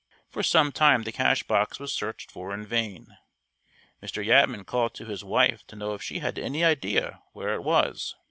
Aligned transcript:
For 0.31 0.41
some 0.41 0.71
time 0.71 1.03
the 1.03 1.11
cash 1.11 1.43
box 1.43 1.79
was 1.79 1.93
searched 1.93 2.31
for 2.31 2.55
in 2.55 2.65
vain. 2.65 3.17
Mr. 4.01 4.25
Yatman 4.25 4.65
called 4.65 4.95
to 4.95 5.05
his 5.05 5.23
wife 5.23 5.63
to 5.67 5.75
know 5.75 5.93
if 5.93 6.01
she 6.01 6.17
had 6.17 6.39
any 6.39 6.63
idea 6.65 7.21
where 7.33 7.53
it 7.53 7.61
was. 7.63 8.15